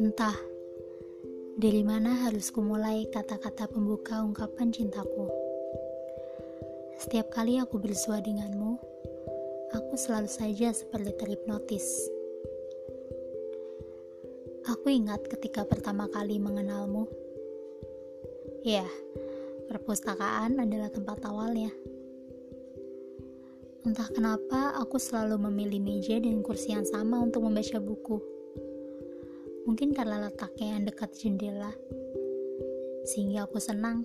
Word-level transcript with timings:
Entah 0.00 0.32
dari 1.60 1.84
mana 1.84 2.24
harus 2.24 2.48
kumulai 2.48 3.04
kata-kata 3.12 3.68
pembuka 3.68 4.24
ungkapan 4.24 4.72
cintaku. 4.72 5.28
Setiap 7.04 7.36
kali 7.36 7.60
aku 7.60 7.76
bersua 7.76 8.24
denganmu, 8.24 8.80
aku 9.76 9.92
selalu 10.00 10.32
saja 10.32 10.72
seperti 10.72 11.12
terhipnotis. 11.20 11.84
Aku 14.72 14.88
ingat 14.88 15.20
ketika 15.28 15.68
pertama 15.68 16.08
kali 16.08 16.40
mengenalmu. 16.40 17.04
Ya, 18.64 18.88
perpustakaan 19.68 20.56
adalah 20.64 20.88
tempat 20.88 21.20
awalnya. 21.28 21.68
Entah 23.84 24.08
kenapa 24.10 24.74
aku 24.80 24.96
selalu 24.96 25.36
memilih 25.48 25.80
meja 25.80 26.16
dan 26.16 26.40
kursi 26.40 26.72
yang 26.72 26.88
sama 26.88 27.20
untuk 27.20 27.44
membaca 27.44 27.76
buku 27.78 28.34
Mungkin 29.64 29.96
karena 29.96 30.28
letaknya 30.28 30.76
yang 30.76 30.84
dekat 30.84 31.16
jendela, 31.16 31.72
sehingga 33.08 33.48
aku 33.48 33.56
senang 33.56 34.04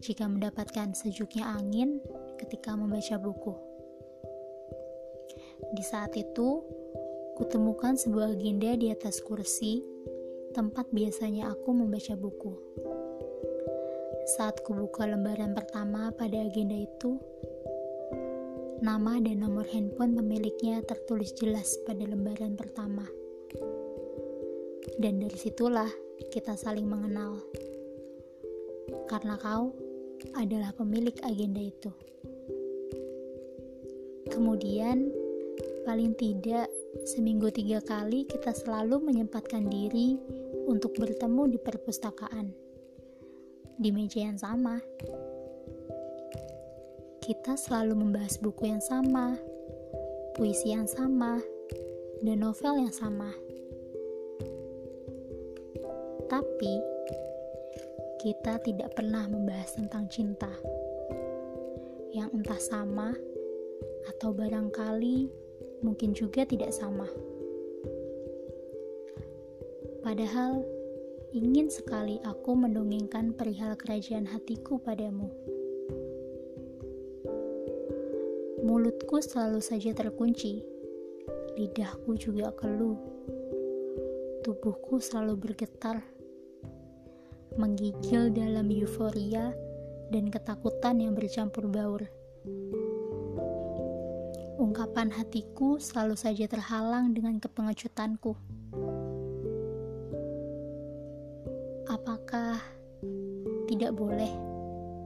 jika 0.00 0.24
mendapatkan 0.24 0.96
sejuknya 0.96 1.44
angin 1.44 2.00
ketika 2.40 2.72
membaca 2.72 3.20
buku. 3.20 3.52
Di 5.76 5.84
saat 5.84 6.16
itu, 6.16 6.64
kutemukan 7.36 8.00
sebuah 8.00 8.32
agenda 8.32 8.72
di 8.80 8.88
atas 8.88 9.20
kursi, 9.20 9.84
tempat 10.56 10.88
biasanya 10.88 11.52
aku 11.52 11.76
membaca 11.76 12.16
buku. 12.16 12.56
Saat 14.40 14.64
kubuka 14.64 15.04
lembaran 15.04 15.52
pertama 15.52 16.08
pada 16.16 16.48
agenda 16.48 16.80
itu, 16.80 17.20
nama 18.84 19.16
dan 19.16 19.40
nomor 19.40 19.64
handphone 19.64 20.12
pemiliknya 20.12 20.84
tertulis 20.84 21.32
jelas 21.40 21.80
pada 21.88 22.04
lembaran 22.04 22.52
pertama 22.52 23.08
dan 24.98 25.18
dari 25.18 25.38
situlah 25.38 25.90
kita 26.30 26.54
saling 26.54 26.86
mengenal. 26.86 27.42
Karena 29.10 29.34
kau 29.40 29.74
adalah 30.38 30.70
pemilik 30.72 31.14
agenda 31.26 31.60
itu. 31.60 31.90
Kemudian, 34.30 35.12
paling 35.84 36.16
tidak 36.16 36.70
seminggu 37.04 37.52
tiga 37.52 37.84
kali 37.84 38.24
kita 38.24 38.54
selalu 38.54 39.02
menyempatkan 39.02 39.68
diri 39.68 40.16
untuk 40.64 40.96
bertemu 40.96 41.52
di 41.54 41.58
perpustakaan. 41.60 42.48
Di 43.74 43.90
meja 43.90 44.24
yang 44.24 44.38
sama. 44.38 44.78
Kita 47.24 47.56
selalu 47.56 48.04
membahas 48.04 48.36
buku 48.36 48.68
yang 48.68 48.84
sama, 48.84 49.40
puisi 50.36 50.76
yang 50.76 50.84
sama, 50.84 51.40
dan 52.20 52.44
novel 52.44 52.84
yang 52.84 52.92
sama. 52.92 53.32
Tapi 56.28 56.74
kita 58.20 58.60
tidak 58.60 58.92
pernah 58.92 59.24
membahas 59.24 59.72
tentang 59.72 60.04
cinta 60.12 60.52
yang 62.12 62.28
entah 62.36 62.60
sama 62.60 63.16
atau 64.12 64.36
barangkali 64.36 65.32
mungkin 65.80 66.12
juga 66.12 66.44
tidak 66.44 66.76
sama. 66.76 67.08
Padahal 70.04 70.60
ingin 71.32 71.72
sekali 71.72 72.20
aku 72.20 72.52
mendongengkan 72.52 73.32
perihal 73.32 73.80
kerajaan 73.80 74.28
hatiku 74.28 74.76
padamu. 74.76 75.53
Mulutku 78.64 79.20
selalu 79.20 79.60
saja 79.60 79.92
terkunci, 79.92 80.64
lidahku 81.60 82.16
juga 82.16 82.48
keluh, 82.56 82.96
tubuhku 84.40 85.04
selalu 85.04 85.36
bergetar 85.36 86.00
menggigil 87.60 88.32
dalam 88.32 88.72
euforia 88.72 89.52
dan 90.08 90.32
ketakutan 90.32 90.96
yang 90.96 91.12
bercampur 91.12 91.68
baur. 91.68 92.08
Ungkapan 94.56 95.12
hatiku 95.12 95.76
selalu 95.76 96.16
saja 96.16 96.48
terhalang 96.48 97.12
dengan 97.12 97.36
kepengecutanku. 97.36 98.32
Apakah 101.84 102.64
tidak 103.68 103.92
boleh 103.92 104.32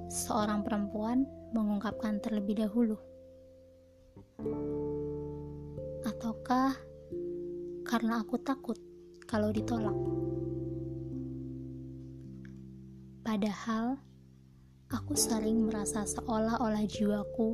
seorang 0.07 0.63
perempuan 0.63 1.27
mengungkapkan 1.51 2.23
terlebih 2.23 2.63
dahulu? 2.63 3.18
Karena 7.89 8.25
aku 8.25 8.41
takut 8.41 8.81
kalau 9.29 9.53
ditolak? 9.53 9.93
Padahal, 13.21 14.01
aku 14.89 15.13
sering 15.13 15.69
merasa 15.69 16.09
seolah-olah 16.09 16.89
jiwaku 16.89 17.53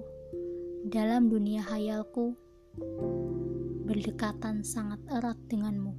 dalam 0.87 1.27
dunia 1.27 1.67
hayalku 1.67 2.39
berdekatan 3.83 4.63
sangat 4.63 5.03
erat 5.11 5.39
denganmu. 5.51 5.91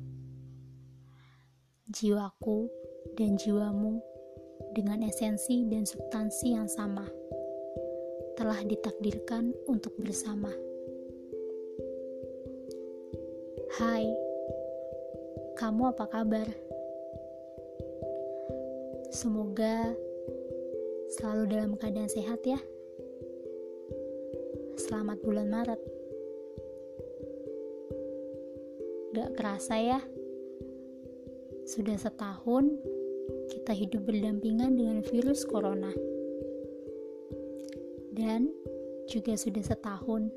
Jiwaku 1.91 2.71
dan 3.19 3.35
jiwamu 3.35 3.99
dengan 4.71 5.03
esensi 5.03 5.67
dan 5.67 5.83
substansi 5.83 6.55
yang 6.55 6.71
sama 6.71 7.03
telah 8.39 8.59
ditakdirkan 8.63 9.51
untuk 9.67 9.95
bersama. 9.99 10.74
Hai, 13.75 14.07
kamu 15.59 15.91
apa 15.91 16.07
kabar? 16.07 16.47
Semoga 19.11 19.91
selalu 21.11 21.43
dalam 21.51 21.75
keadaan 21.75 22.07
sehat 22.07 22.39
ya. 22.47 22.55
Selamat 24.79 25.19
bulan 25.19 25.51
Maret. 25.51 25.81
Gak 29.11 29.43
kerasa 29.43 29.75
ya, 29.75 29.99
sudah 31.67 31.99
setahun 31.99 32.79
kita 33.51 33.75
hidup 33.75 34.07
berdampingan 34.07 34.79
dengan 34.79 35.03
virus 35.03 35.43
corona. 35.43 35.91
Dan 38.15 38.55
juga 39.11 39.35
sudah 39.35 39.67
setahun 39.67 40.31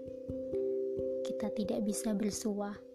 kita 1.22 1.54
tidak 1.54 1.86
bisa 1.86 2.10
bersua 2.18 2.87